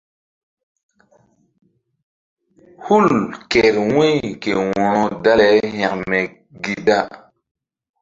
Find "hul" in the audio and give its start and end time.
2.85-3.07